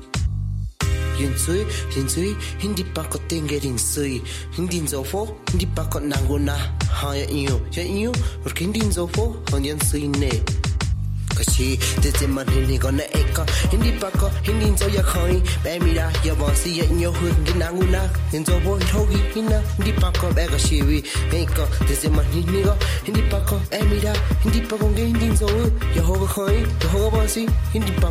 Rinsui, 1.18 1.66
Rinsui, 1.94 2.30
Hindi 2.62 2.84
Paco 2.94 3.18
Tenge 3.26 3.58
Rinsui, 3.58 4.22
Hindin 4.54 4.86
Zofo, 4.86 5.42
Hindi 5.50 5.66
Paco 5.66 5.98
Nanguna, 5.98 6.54
Haya 7.02 7.26
Inyo, 7.26 7.58
Ya 7.74 7.82
Inyo, 7.82 8.14
Rkindin 8.46 8.90
Zofo, 8.94 9.34
Honyansui 9.50 10.06
Ne. 10.08 10.30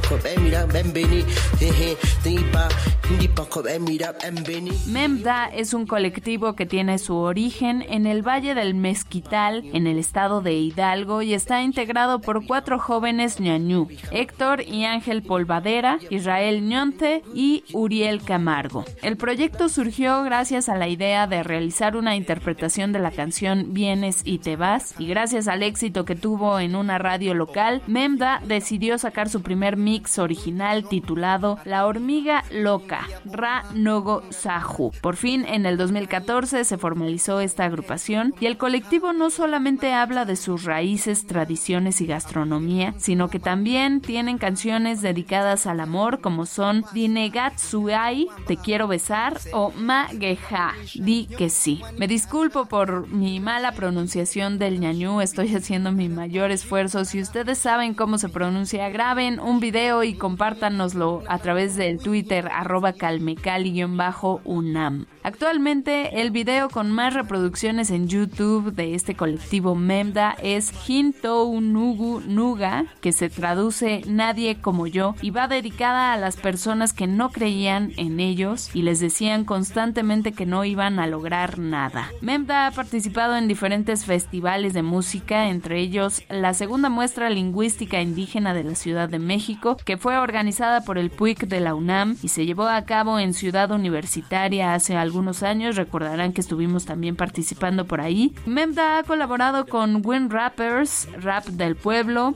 Ko 0.01 0.17
be 0.17 0.35
mira 0.37 0.65
Bembeni 0.65 1.23
Hehe 1.59 1.95
Hindi 2.25 2.43
pa 2.51 2.67
Hindi 3.07 3.27
pa 3.29 3.45
ko 3.45 3.61
be 3.63 3.79
mira 3.79 4.11
Bembeni 4.11 4.71
Memda 4.87 5.45
es 5.45 5.73
un 5.73 5.85
colectivo 5.85 6.53
que 6.55 6.65
tiene 6.65 6.97
su 6.97 7.15
origen 7.15 7.81
en 7.87 8.07
el 8.07 8.27
Valle 8.27 8.55
del 8.55 8.73
Mezquital, 8.73 9.63
en 9.73 9.87
el 9.87 9.97
estado 9.99 10.41
de 10.41 10.53
Hidalgo, 10.53 11.21
y 11.21 11.33
está 11.33 11.61
integrado 11.61 12.19
por 12.19 12.45
cuatro 12.45 12.79
jóvenes 12.79 13.20
ñañú, 13.39 13.87
Héctor 14.11 14.61
y 14.61 14.85
Ángel 14.85 15.21
Polvadera, 15.21 15.99
Israel 16.09 16.67
Ñonte 16.67 17.23
y 17.33 17.63
Uriel 17.73 18.21
Camargo. 18.23 18.85
El 19.01 19.17
proyecto 19.17 19.69
surgió 19.69 20.23
gracias 20.23 20.69
a 20.69 20.75
la 20.75 20.87
idea 20.87 21.27
de 21.27 21.43
realizar 21.43 21.95
una 21.95 22.15
interpretación 22.15 22.91
de 22.91 22.99
la 22.99 23.11
canción 23.11 23.73
Vienes 23.73 24.21
y 24.23 24.39
te 24.39 24.55
vas 24.55 24.95
y 24.97 25.07
gracias 25.07 25.47
al 25.47 25.63
éxito 25.63 26.05
que 26.05 26.15
tuvo 26.15 26.59
en 26.59 26.75
una 26.75 26.97
radio 26.97 27.33
local, 27.33 27.81
Memda 27.87 28.41
decidió 28.45 28.97
sacar 28.97 29.29
su 29.29 29.41
primer 29.41 29.77
mix 29.77 30.19
original 30.19 30.87
titulado 30.87 31.59
La 31.65 31.85
hormiga 31.85 32.43
loca, 32.51 33.07
Ra 33.25 33.63
Nogo 33.73 34.23
Sahu. 34.29 34.91
Por 35.01 35.15
fin, 35.15 35.45
en 35.47 35.65
el 35.65 35.77
2014 35.77 36.63
se 36.63 36.77
formalizó 36.77 37.39
esta 37.39 37.65
agrupación 37.65 38.33
y 38.39 38.45
el 38.45 38.57
colectivo 38.57 39.13
no 39.13 39.29
solamente 39.29 39.93
habla 39.93 40.25
de 40.25 40.35
sus 40.35 40.63
raíces, 40.63 41.25
tradiciones 41.25 42.01
y 42.01 42.05
gastronomía, 42.05 42.93
sino 43.01 43.29
que 43.29 43.39
también 43.39 44.01
tienen 44.01 44.37
canciones 44.37 45.01
dedicadas 45.01 45.67
al 45.67 45.79
amor 45.79 46.21
como 46.21 46.45
son 46.45 46.83
Dinegatsuai, 46.93 48.27
Te 48.47 48.57
quiero 48.57 48.87
besar 48.87 49.39
o 49.53 49.71
Ma 49.71 50.07
Geha, 50.07 50.73
Di 50.95 51.25
que 51.25 51.49
sí. 51.49 51.81
Me 51.97 52.07
disculpo 52.07 52.65
por 52.65 53.07
mi 53.07 53.39
mala 53.39 53.71
pronunciación 53.71 54.59
del 54.59 54.79
ñañú, 54.79 55.21
estoy 55.21 55.55
haciendo 55.55 55.91
mi 55.91 56.09
mayor 56.09 56.51
esfuerzo. 56.51 57.05
Si 57.05 57.21
ustedes 57.21 57.57
saben 57.57 57.93
cómo 57.93 58.17
se 58.17 58.29
pronuncia, 58.29 58.89
graben 58.89 59.39
un 59.39 59.59
video 59.59 60.03
y 60.03 60.13
compártanoslo 60.13 61.23
a 61.27 61.39
través 61.39 61.75
del 61.75 61.97
Twitter 61.97 62.49
arroba 62.53 62.93
calmecali-unam. 62.93 65.05
Actualmente 65.23 66.21
el 66.21 66.31
video 66.31 66.69
con 66.69 66.91
más 66.91 67.13
reproducciones 67.13 67.91
en 67.91 68.07
YouTube 68.07 68.73
de 68.73 68.95
este 68.95 69.15
colectivo 69.15 69.75
Memda 69.75 70.35
es 70.41 70.73
Hintou 70.87 71.59
Nugu 71.61 72.21
Nuga, 72.25 72.85
que 72.99 73.11
se 73.11 73.29
traduce 73.29 74.01
Nadie 74.07 74.57
como 74.61 74.87
yo 74.87 75.15
y 75.21 75.29
va 75.29 75.47
dedicada 75.47 76.13
a 76.13 76.17
las 76.17 76.37
personas 76.37 76.93
que 76.93 77.07
no 77.07 77.31
creían 77.31 77.93
en 77.97 78.19
ellos 78.19 78.69
y 78.73 78.81
les 78.81 78.99
decían 78.99 79.45
constantemente 79.45 80.33
que 80.33 80.45
no 80.45 80.65
iban 80.65 80.99
a 80.99 81.07
lograr 81.07 81.59
nada. 81.59 82.09
Memda 82.21 82.67
ha 82.67 82.71
participado 82.71 83.35
en 83.37 83.47
diferentes 83.47 84.05
festivales 84.05 84.73
de 84.73 84.83
música, 84.83 85.49
entre 85.49 85.79
ellos 85.79 86.23
la 86.29 86.53
segunda 86.53 86.89
muestra 86.89 87.29
lingüística 87.29 88.01
indígena 88.01 88.53
de 88.53 88.63
la 88.63 88.75
Ciudad 88.75 89.09
de 89.09 89.19
México, 89.19 89.77
que 89.85 89.97
fue 89.97 90.17
organizada 90.17 90.81
por 90.81 90.97
el 90.97 91.09
PUIC 91.09 91.47
de 91.47 91.59
la 91.59 91.75
UNAM 91.75 92.17
y 92.21 92.29
se 92.29 92.45
llevó 92.45 92.67
a 92.67 92.83
cabo 92.85 93.19
en 93.19 93.33
Ciudad 93.33 93.71
Universitaria 93.71 94.73
hace 94.73 94.95
algunos 94.95 95.43
años. 95.43 95.75
Recordarán 95.75 96.33
que 96.33 96.41
estuvimos 96.41 96.85
también 96.85 97.15
participando 97.15 97.85
por 97.85 98.01
ahí. 98.01 98.33
Memda 98.45 98.97
ha 98.97 99.03
colaborado 99.03 99.65
con 99.65 100.01
Wind 100.05 100.31
Rappers, 100.31 101.07
Rap 101.21 101.45
del 101.47 101.75
Pueblo, 101.75 102.35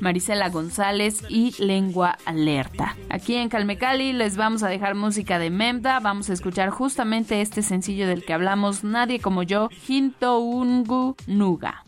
Marisela 0.00 0.48
González 0.48 1.22
y 1.28 1.54
Lengua 1.62 2.18
Alerta. 2.24 2.96
Aquí 3.08 3.34
en 3.36 3.48
Calmecali 3.48 4.12
les 4.12 4.36
vamos 4.36 4.62
a 4.62 4.68
dejar 4.68 4.94
música 4.94 5.38
de 5.38 5.50
Memda. 5.50 6.00
Vamos 6.00 6.30
a 6.30 6.32
escuchar 6.32 6.70
justamente 6.70 7.40
este 7.40 7.62
sencillo 7.62 8.06
del 8.06 8.24
que 8.24 8.32
hablamos, 8.32 8.84
Nadie 8.84 9.20
como 9.20 9.42
yo, 9.42 9.68
Hinto 9.86 10.38
Ungu 10.40 11.16
Nuga. 11.26 11.84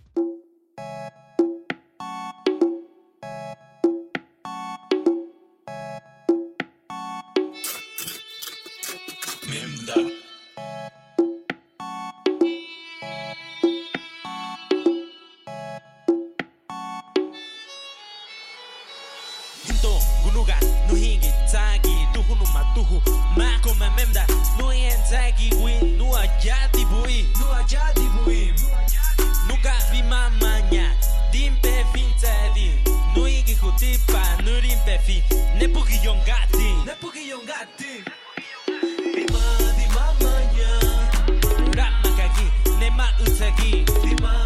Hinto, 19.67 20.01
gunuga, 20.25 20.57
nuhingi, 20.89 21.31
tagi, 21.53 22.07
tuhu. 22.13 22.23
Duhunu 22.23 22.47
matuhu, 22.53 23.03
ma 23.37 23.59
koma 23.63 23.91
memda, 23.97 24.27
nuyen 24.59 24.99
tagi 25.11 25.51
win, 25.63 25.99
nua 25.99 26.27
jadi 26.41 26.85
bui, 26.87 27.27
nua 27.39 27.63
jadi 27.67 28.07
bui, 28.25 28.55
nuga 29.49 29.75
vima 29.91 30.31
manya, 30.41 30.95
dimpe 31.33 31.85
fintadi, 31.93 32.71
nuigi 33.15 33.55
hutipa, 33.55 34.23
nurimpe 34.45 34.99
fi, 35.05 35.23
nepugi 35.59 36.01
yongati, 36.05 36.69
nepugi 36.87 37.29
yongati. 37.29 38.05
Dima, 39.15 39.45
dima 39.77 40.05
manya, 40.23 40.71
ramma 41.75 42.11
kagi, 42.17 42.47
nema 42.79 43.09
utagi, 43.27 43.85
dima. 44.05 44.42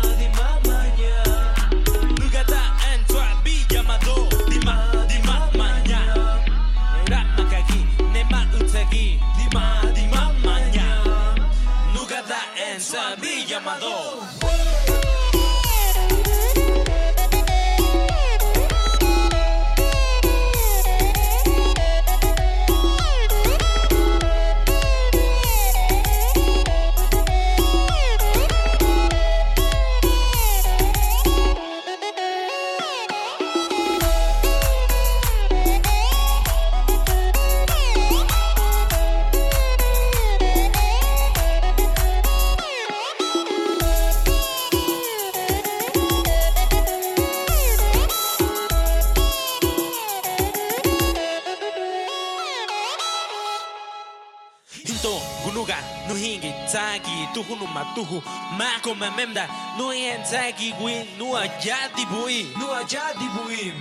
Tuhu 57.97 58.23
Mako 58.59 58.95
mememda 58.95 59.49
Nui 59.79 60.05
enzagi 60.05 60.73
gui 60.77 61.09
Nua 61.19 61.49
jadi 61.65 62.05
bui. 62.13 62.45
Nua 62.61 62.85
jadi 62.85 63.27
bui. 63.33 63.73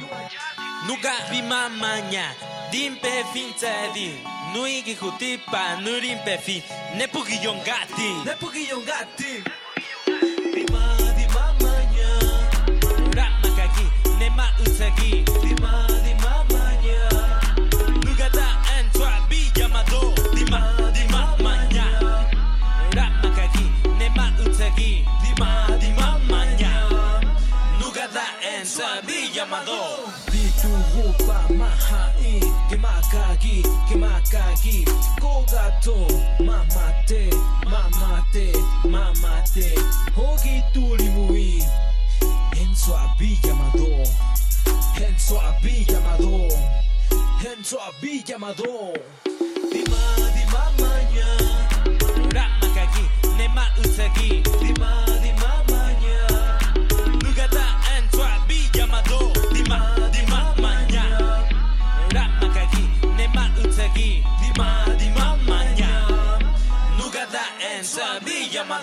Nuka 0.87 1.11
bima 1.31 1.67
manya 1.69 2.31
Dimpe 2.71 3.11
fin 3.33 3.51
tedi 3.59 4.15
Nui 4.55 4.81
gihutipa 4.87 5.83
Nurimpe 5.83 6.37
fin 6.39 6.63
Nepugiyongati 6.95 8.07
yon 8.07 8.25
Nepugiyongati 8.25 9.64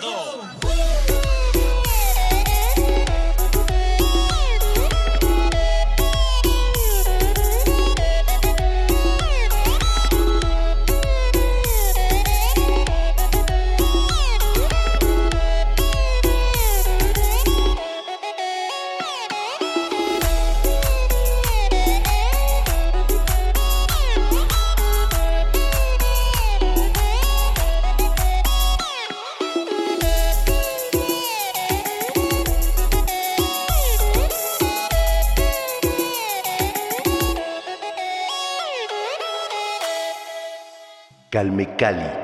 Oh. 0.04 0.71
Calme 41.32 41.74
Cali. 41.74 42.21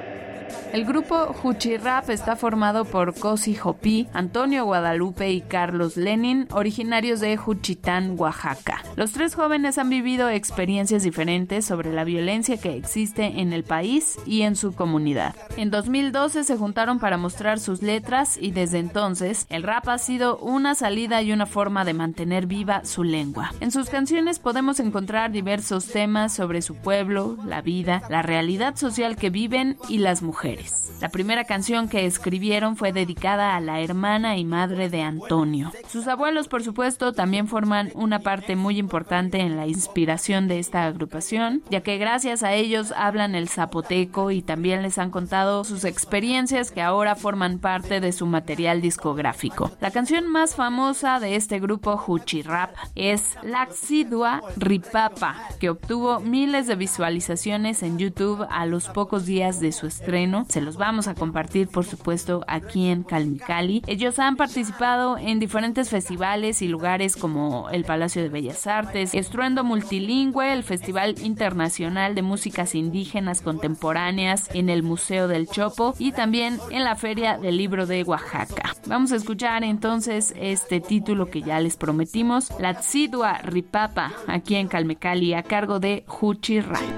El 0.72 0.84
grupo 0.84 1.34
Rap 1.82 2.10
está 2.10 2.36
formado 2.36 2.84
por 2.84 3.18
Cosi 3.18 3.54
Jopi, 3.54 4.06
Antonio 4.12 4.66
Guadalupe 4.66 5.30
y 5.30 5.40
Carlos 5.40 5.96
Lenin, 5.96 6.46
originarios 6.50 7.20
de 7.20 7.38
Juchitán, 7.38 8.16
Oaxaca. 8.18 8.82
Los 8.94 9.12
tres 9.12 9.34
jóvenes 9.34 9.78
han 9.78 9.88
vivido 9.88 10.28
experiencias 10.28 11.02
diferentes 11.02 11.64
sobre 11.64 11.92
la 11.92 12.04
violencia 12.04 12.58
que 12.58 12.76
existe 12.76 13.40
en 13.40 13.54
el 13.54 13.64
país 13.64 14.18
y 14.26 14.42
en 14.42 14.56
su 14.56 14.74
comunidad. 14.74 15.34
En 15.56 15.70
2012 15.70 16.44
se 16.44 16.56
juntaron 16.56 16.98
para 16.98 17.16
mostrar 17.16 17.60
sus 17.60 17.80
letras 17.80 18.36
y 18.38 18.50
desde 18.50 18.78
entonces 18.78 19.46
el 19.48 19.62
rap 19.62 19.88
ha 19.88 19.96
sido 19.96 20.36
una 20.36 20.74
salida 20.74 21.22
y 21.22 21.32
una 21.32 21.46
forma 21.46 21.86
de 21.86 21.94
mantener 21.94 22.46
viva 22.46 22.84
su 22.84 23.04
lengua. 23.04 23.52
En 23.60 23.70
sus 23.70 23.88
canciones 23.88 24.38
podemos 24.38 24.80
encontrar 24.80 25.32
diversos 25.32 25.86
temas 25.86 26.34
sobre 26.34 26.60
su 26.60 26.74
pueblo, 26.74 27.38
la 27.46 27.62
vida, 27.62 28.02
la 28.10 28.20
realidad 28.20 28.76
social 28.76 29.16
que 29.16 29.30
viven 29.30 29.78
y 29.88 29.98
las 29.98 30.22
mujeres. 30.22 30.57
La 31.00 31.10
primera 31.10 31.44
canción 31.44 31.88
que 31.88 32.06
escribieron 32.06 32.76
fue 32.76 32.92
dedicada 32.92 33.54
a 33.54 33.60
la 33.60 33.80
hermana 33.80 34.36
y 34.36 34.44
madre 34.44 34.88
de 34.88 35.02
Antonio. 35.02 35.70
Sus 35.88 36.08
abuelos, 36.08 36.48
por 36.48 36.64
supuesto, 36.64 37.12
también 37.12 37.46
forman 37.46 37.92
una 37.94 38.18
parte 38.18 38.56
muy 38.56 38.78
importante 38.78 39.38
en 39.38 39.56
la 39.56 39.68
inspiración 39.68 40.48
de 40.48 40.58
esta 40.58 40.86
agrupación, 40.86 41.62
ya 41.70 41.82
que 41.82 41.98
gracias 41.98 42.42
a 42.42 42.52
ellos 42.54 42.92
hablan 42.96 43.36
el 43.36 43.48
zapoteco 43.48 44.32
y 44.32 44.42
también 44.42 44.82
les 44.82 44.98
han 44.98 45.10
contado 45.10 45.62
sus 45.62 45.84
experiencias 45.84 46.72
que 46.72 46.82
ahora 46.82 47.14
forman 47.14 47.60
parte 47.60 48.00
de 48.00 48.10
su 48.10 48.26
material 48.26 48.80
discográfico. 48.80 49.70
La 49.80 49.92
canción 49.92 50.26
más 50.26 50.56
famosa 50.56 51.20
de 51.20 51.36
este 51.36 51.60
grupo 51.60 52.02
Huchi 52.06 52.42
Rap 52.42 52.74
es 52.96 53.36
Laxidua 53.42 54.42
Ripapa, 54.56 55.36
que 55.60 55.70
obtuvo 55.70 56.18
miles 56.18 56.66
de 56.66 56.74
visualizaciones 56.74 57.84
en 57.84 57.98
YouTube 57.98 58.44
a 58.50 58.66
los 58.66 58.88
pocos 58.88 59.26
días 59.26 59.60
de 59.60 59.70
su 59.70 59.86
estreno 59.86 60.44
se 60.48 60.60
los 60.60 60.76
vamos 60.76 61.08
a 61.08 61.14
compartir, 61.14 61.68
por 61.68 61.84
supuesto, 61.84 62.44
aquí 62.46 62.88
en 62.88 63.02
Calmicali. 63.02 63.82
Ellos 63.86 64.18
han 64.18 64.36
participado 64.36 65.18
en 65.18 65.38
diferentes 65.38 65.90
festivales 65.90 66.62
y 66.62 66.68
lugares 66.68 67.16
como 67.16 67.68
el 67.70 67.84
Palacio 67.84 68.22
de 68.22 68.28
Bellas 68.28 68.66
Artes, 68.66 69.14
Estruendo 69.14 69.64
Multilingüe, 69.64 70.52
el 70.52 70.62
Festival 70.62 71.16
Internacional 71.22 72.14
de 72.14 72.22
Músicas 72.22 72.74
Indígenas 72.74 73.42
Contemporáneas 73.42 74.48
en 74.54 74.68
el 74.68 74.82
Museo 74.82 75.28
del 75.28 75.48
Chopo 75.48 75.94
y 75.98 76.12
también 76.12 76.58
en 76.70 76.84
la 76.84 76.96
Feria 76.96 77.38
del 77.38 77.56
Libro 77.56 77.86
de 77.86 78.02
Oaxaca. 78.02 78.74
Vamos 78.86 79.12
a 79.12 79.16
escuchar 79.16 79.64
entonces 79.64 80.34
este 80.36 80.80
título 80.80 81.26
que 81.26 81.42
ya 81.42 81.60
les 81.60 81.76
prometimos, 81.76 82.52
La 82.58 82.74
Tsidua 82.74 83.38
Ripapa, 83.38 84.12
aquí 84.26 84.56
en 84.56 84.68
Calmecali, 84.68 85.34
a 85.34 85.42
cargo 85.42 85.80
de 85.80 86.04
Huchi 86.20 86.60
Ray. 86.60 86.88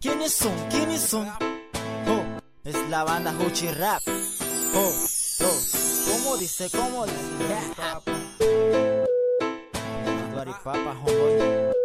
¿Quiénes 0.00 0.32
son? 0.32 0.52
¿Quiénes 0.70 1.00
son? 1.00 1.49
Es 2.62 2.76
la 2.90 3.04
banda 3.04 3.34
Huchi 3.40 3.68
Rap. 3.68 4.02
Oh, 4.74 4.92
oh. 5.40 5.58
¿Cómo 6.12 6.36
dice? 6.36 6.68
¿Cómo 6.70 7.06
dice? 7.06 7.16
Papa, 10.62 10.94
homeboy. 11.02 11.79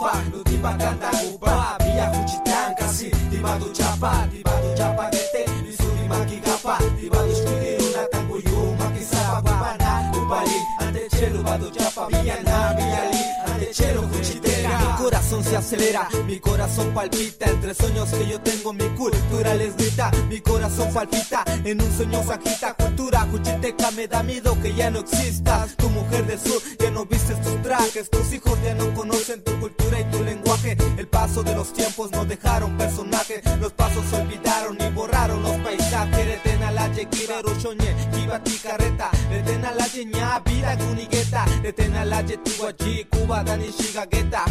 No 0.00 0.12
Nuti 0.30 0.56
bakanta 0.58 1.10
upa 1.34 1.78
Bia 1.78 2.12
fuchitan 2.12 2.74
kasi 2.76 3.10
Di 3.30 3.38
badu 3.40 3.72
japa 3.72 4.28
Di 4.30 4.42
do 4.42 4.74
japa 4.76 5.08
gete 5.10 5.48
Nisuri 5.64 6.04
maki 6.08 6.36
gapa 6.44 6.76
Di 7.00 7.08
badu 7.08 7.32
shkiri 7.32 7.80
unatan 7.80 8.28
kuyu 8.28 8.76
Maki 8.78 9.02
sapa 9.04 9.40
kupana 9.40 10.12
Upali 10.12 10.58
Ante 10.80 11.08
chelu 11.08 11.42
badu 11.42 11.70
japa 11.70 12.06
via 12.12 12.36
na 12.44 12.74
biali 12.76 13.22
Ante 13.48 13.72
chelu 13.72 14.02
fuchitan 14.12 14.45
mi 16.26 16.40
corazón 16.40 16.92
palpita 16.94 17.48
entre 17.50 17.74
sueños 17.74 18.08
que 18.10 18.26
yo 18.26 18.40
tengo, 18.40 18.72
mi 18.72 18.88
cultura 18.96 19.54
les 19.54 19.76
grita, 19.76 20.10
mi 20.28 20.40
corazón 20.40 20.92
palpita 20.92 21.44
en 21.64 21.80
un 21.80 21.96
sueño 21.96 22.22
se 22.22 22.32
agita, 22.32 22.74
cultura 22.74 23.26
cuchiteca 23.30 23.90
me 23.92 24.06
da 24.08 24.22
miedo 24.22 24.56
que 24.62 24.74
ya 24.74 24.90
no 24.90 25.00
existas, 25.00 25.76
tu 25.76 25.88
mujer 25.90 26.26
de 26.26 26.38
sur 26.38 26.60
ya 26.78 26.90
no 26.90 27.06
vistes 27.06 27.40
tus 27.42 27.62
trajes, 27.62 28.10
tus 28.10 28.32
hijos 28.32 28.58
ya 28.64 28.74
no 28.74 28.92
conocen 28.94 29.42
tu 29.42 29.58
cultura 29.58 30.00
y 30.00 30.04
tu 30.04 30.22
lenguaje, 30.22 30.76
el 30.96 31.08
paso 31.08 31.42
de 31.42 31.54
los 31.54 31.72
tiempos 31.72 32.10
no 32.12 32.24
dejaron 32.24 32.76
personaje, 32.76 33.42
los 33.60 33.72
pasos 33.72 34.04
se 34.10 34.16
olvidaron 34.16 34.76
y 34.80 34.90
borraron 34.94 35.42
los 35.42 35.56
paisajes, 35.58 36.26
reten 36.26 36.62
a 36.62 36.70
la 36.72 36.92
yequireru 36.92 37.54
shoñe, 37.60 37.94
kibati 38.12 38.58
carreta, 38.58 39.10
reten 39.30 39.64
a 39.64 39.72
la 39.72 39.86
yeña, 39.86 40.40
vida 40.40 40.76
gunigueta, 40.76 41.44
reten 41.62 41.94
a 41.94 42.04
la 42.04 42.22
yetuaji, 42.22 43.06
cuba 43.10 43.42
dani 43.42 43.68
shigageta, 43.70 44.44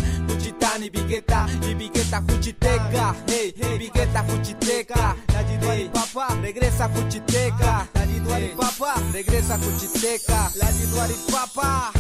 cuchitani 0.76 0.90
bigueta, 0.90 1.48
y 1.70 1.74
bigueta 1.74 2.22
juchiteca, 2.22 3.16
hey, 3.28 3.54
hey, 3.58 3.78
bigueta 3.78 4.24
juchiteca, 4.24 5.16
la 5.34 5.78
y 5.80 5.90
papá, 5.90 6.36
regresa 6.42 6.90
juchiteca, 6.90 7.88
la 7.94 8.40
y 8.40 8.50
papá, 8.50 8.96
regresa 9.14 9.58
juchiteca, 9.58 10.52
la 10.56 10.72
y 10.72 11.32
papá. 11.32 11.92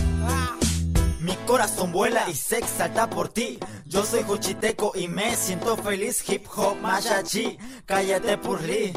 Mi 1.22 1.36
corazón 1.48 1.92
vuela 1.92 2.30
y 2.30 2.36
se 2.36 2.58
exalta 2.58 3.10
por 3.10 3.30
ti. 3.30 3.60
Yo 3.86 4.04
soy 4.04 4.24
juchiteco 4.24 4.92
y 4.94 5.08
me 5.08 5.36
siento 5.36 5.78
feliz. 5.78 6.24
Hip 6.30 6.46
hop 6.56 6.76
mayachi, 6.82 7.58
cállate 7.86 8.38
purli. 8.38 8.94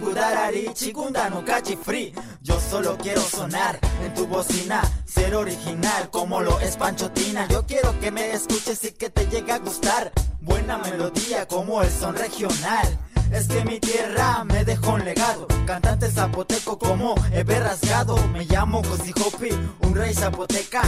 Gudarari, 0.00 0.70
chikundano, 0.74 1.44
cachi 1.44 1.76
free. 1.76 2.14
Yo 2.42 2.58
solo 2.60 2.96
quiero 2.96 3.20
sonar 3.20 3.78
en 4.04 4.14
tu 4.14 4.26
bocina, 4.26 4.80
ser 5.04 5.34
original 5.34 6.10
como 6.10 6.40
lo 6.40 6.58
es 6.60 6.76
Panchotina. 6.76 7.46
Yo 7.48 7.66
quiero 7.66 7.98
que 8.00 8.10
me 8.10 8.32
escuches 8.32 8.84
y 8.84 8.92
que 8.92 9.10
te 9.10 9.26
llegue 9.26 9.52
a 9.52 9.58
gustar. 9.58 10.12
Buena 10.40 10.78
melodía 10.78 11.46
como 11.46 11.82
el 11.82 11.90
son 11.90 12.16
regional. 12.16 12.98
Es 13.32 13.46
que 13.46 13.64
mi 13.64 13.78
tierra 13.78 14.42
me 14.44 14.64
dejó 14.64 14.94
un 14.94 15.04
legado. 15.04 15.46
Cantante 15.66 16.10
zapoteco 16.10 16.78
como 16.78 17.14
Ebe 17.32 17.60
Rasgado. 17.60 18.16
Me 18.28 18.44
llamo 18.44 18.82
Cosi 18.82 19.12
Hopi, 19.12 19.50
un 19.82 19.94
rey 19.94 20.12
zapoteca. 20.14 20.82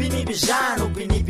Vini 0.00 0.24
villano, 0.24 0.88
Vini 0.88 1.22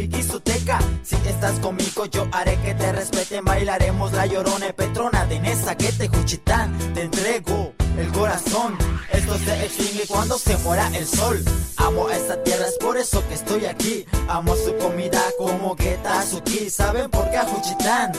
Teca 0.45 0.79
Si 1.03 1.17
estás 1.27 1.59
conmigo, 1.59 2.07
yo 2.07 2.29
haré 2.31 2.57
que 2.59 2.73
te 2.75 2.93
respeten. 2.93 3.45
Bailaremos 3.45 4.13
la 4.13 4.27
llorona 4.27 4.73
petrona 4.73 5.27
de 5.27 5.41
Nesa 5.41 5.75
que 5.75 5.91
te 5.91 6.07
juchitán. 6.07 6.79
Te 6.95 7.03
entrego 7.03 7.73
el 7.99 8.13
corazón. 8.13 8.79
Esto 9.13 9.37
se 9.39 9.65
extingue 9.65 10.07
cuando 10.07 10.39
se 10.39 10.57
muera 10.59 10.89
el 10.97 11.05
sol. 11.05 11.43
Amo 11.79 12.07
a 12.07 12.17
esta 12.17 12.41
tierra, 12.45 12.65
es 12.69 12.79
por 12.79 12.97
eso 12.97 13.27
que 13.27 13.35
estoy 13.35 13.65
aquí. 13.65 14.05
Amo 14.29 14.55
su 14.55 14.77
comida 14.77 15.21
como 15.37 15.77
Geta 15.77 16.23
Suki. 16.23 16.71
¿Saben 16.71 17.11
por 17.11 17.29
qué 17.29 17.39
a 17.39 17.47
Juchitán? 17.47 18.13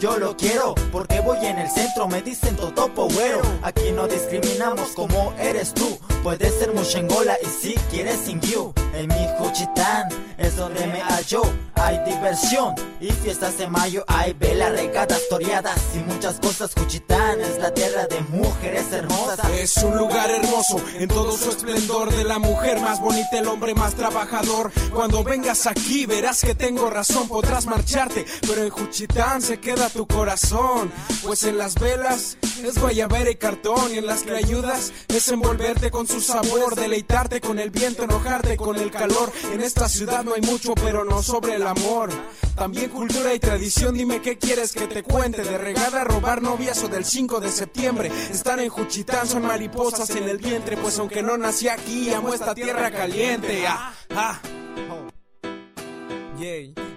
Yo 0.00 0.16
lo 0.16 0.34
quiero 0.34 0.74
porque 0.92 1.20
voy 1.20 1.44
en 1.44 1.58
el 1.58 1.68
centro, 1.68 2.08
me 2.08 2.22
dicen 2.22 2.56
totopo 2.56 3.06
güero. 3.10 3.42
Aquí 3.62 3.92
no 3.94 4.08
discriminamos 4.08 4.92
como 4.92 5.34
eres 5.38 5.74
tú. 5.74 5.98
Puedes 6.22 6.54
ser 6.54 6.74
mushengola 6.74 7.36
y 7.42 7.46
si 7.46 7.74
quieres 7.90 8.18
sin 8.26 8.40
you. 8.42 8.74
En 8.92 9.08
mi 9.08 9.26
Juchitán 9.38 10.08
es 10.36 10.56
donde 10.56 10.86
me 10.86 11.00
hallo. 11.00 11.42
Hay 11.76 11.98
diversión 12.04 12.74
y 13.00 13.10
fiestas 13.10 13.56
de 13.56 13.66
mayo. 13.68 14.04
Hay 14.06 14.34
velas, 14.34 14.72
regatas, 14.72 15.22
toreadas 15.30 15.80
y 15.94 15.98
muchas 15.98 16.38
cosas. 16.38 16.72
Juchitán 16.76 17.40
es 17.40 17.58
la 17.58 17.72
tierra 17.72 18.06
de 18.06 18.20
mujeres 18.36 18.92
hermosas. 18.92 19.40
Es 19.54 19.78
un 19.78 19.96
lugar 19.96 20.30
hermoso 20.30 20.78
en 20.98 21.08
todo 21.08 21.32
su 21.38 21.50
esplendor. 21.50 22.12
De 22.14 22.24
la 22.24 22.38
mujer 22.38 22.80
más 22.80 23.00
bonita, 23.00 23.38
el 23.38 23.48
hombre 23.48 23.74
más 23.74 23.94
trabajador. 23.94 24.70
Cuando 24.92 25.24
vengas 25.24 25.66
aquí 25.66 26.04
verás 26.04 26.42
que 26.42 26.54
tengo 26.54 26.90
razón. 26.90 27.28
Podrás 27.28 27.64
marcharte, 27.64 28.26
pero 28.46 28.62
en 28.62 28.70
Juchitán 28.70 29.40
se 29.40 29.58
queda 29.58 29.88
tu 29.88 30.06
corazón. 30.06 30.92
Pues 31.22 31.44
en 31.44 31.56
las 31.56 31.76
velas 31.76 32.36
es 32.62 32.78
guayabera 32.78 33.30
y 33.30 33.36
cartón. 33.36 33.94
Y 33.94 33.98
en 33.98 34.06
las 34.06 34.22
que 34.24 34.36
ayudas 34.36 34.92
es 35.08 35.28
envolverte 35.28 35.90
con 35.90 36.06
su 36.10 36.20
sabor. 36.20 36.74
Deleitarte 36.74 37.40
con 37.40 37.58
el 37.58 37.70
viento, 37.70 38.02
enojarte 38.02 38.56
con 38.56 38.76
el 38.76 38.90
calor. 38.90 39.32
En 39.52 39.60
esta 39.60 39.88
ciudad 39.88 40.24
no 40.24 40.34
hay 40.34 40.42
mucho, 40.42 40.74
pero 40.74 41.04
no 41.04 41.22
sobre 41.22 41.54
el 41.54 41.66
amor. 41.66 42.10
También 42.56 42.90
cultura 42.90 43.32
y 43.32 43.38
tradición, 43.38 43.94
dime 43.94 44.20
qué 44.20 44.36
quieres 44.36 44.72
que 44.72 44.86
te 44.86 45.02
cuente. 45.02 45.44
De 45.44 45.56
regada 45.56 46.02
a 46.02 46.04
robar 46.04 46.42
novias 46.42 46.90
del 46.90 47.04
5 47.04 47.40
de 47.40 47.50
septiembre. 47.50 48.10
Estar 48.30 48.58
en 48.58 48.68
Juchitán 48.68 49.26
son 49.26 49.42
mariposas 49.42 50.10
en 50.10 50.28
el 50.28 50.38
vientre. 50.38 50.76
Pues 50.76 50.98
aunque 50.98 51.22
no 51.22 51.36
nací 51.36 51.68
aquí, 51.68 52.12
amo 52.12 52.34
esta 52.34 52.54
tierra 52.54 52.90
caliente. 52.90 53.64
Ah, 53.66 53.94
ah. 54.14 54.40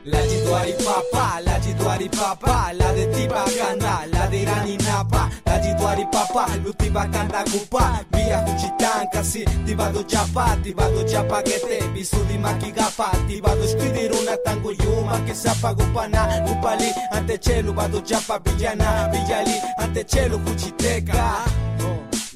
La 0.06 0.20
jituari 0.28 0.74
papa, 0.74 1.40
la 1.46 1.60
jituari 1.62 2.10
papa, 2.10 2.74
la 2.74 2.92
de 2.92 3.06
Tibacanda, 3.06 4.06
la 4.12 4.28
de 4.28 4.42
Irani 4.42 4.76
Napa, 4.78 5.30
la 5.46 5.60
jituari 5.60 6.06
papa, 6.12 6.46
Lutibacanda 6.62 7.46
Kupa, 7.46 8.04
Via 8.12 8.44
Huchitan, 8.44 9.08
Kasi, 9.14 9.46
Tibado 9.66 10.04
Japa, 10.04 10.58
Tibado 10.62 11.08
Japa 11.08 11.42
Gete, 11.46 11.88
Bisudi 11.94 12.38
Makigapa, 12.38 13.12
Tibado 13.30 13.66
Spidiruna 13.66 14.36
Tango 14.44 14.72
Yuma, 14.72 15.24
que 15.26 15.34
sapa 15.34 15.74
Gupana, 15.74 16.42
Gupali, 16.46 16.92
ante 17.12 17.40
Chelu, 17.40 17.72
Bado 17.74 18.02
Japa, 18.06 18.40
Villana, 18.40 19.08
Villali, 19.08 19.56
ante 19.78 20.04
Chelu, 20.04 20.36
Huchiteca, 20.36 21.46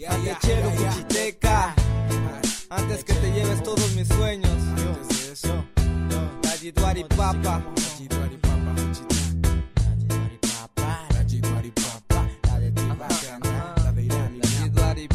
ante 0.08 0.38
Chelu, 0.40 0.70
Huchiteca, 0.70 1.76
antes 2.70 3.04
que 3.04 3.14
te 3.14 3.30
lleves 3.34 3.62
todos 3.62 3.92
mis 3.94 4.08
sueños, 4.08 4.54
jituari 4.78 5.77
papa. 7.16 7.62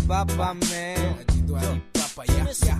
Papa, 0.06 0.54
man. 0.54 1.16
Papa, 1.92 2.24
ya, 2.26 2.44
ya. 2.52 2.78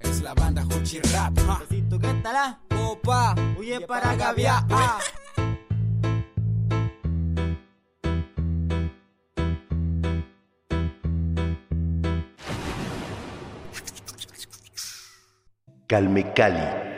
Es 0.00 0.22
la 0.22 0.34
banda 0.34 0.62
Hochi 0.64 1.00
Rap. 1.12 1.36
¿Qué 1.68 2.14
tal? 2.22 2.56
Opa, 2.78 3.34
huye 3.58 3.80
para 3.80 4.14
Gavia. 4.16 4.64
ah. 4.70 4.98
Calme 15.86 16.32
Cali. 16.32 16.93